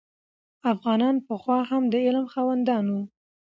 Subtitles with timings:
[0.73, 3.03] افغانان پخوا هم د علم خاوندان وو.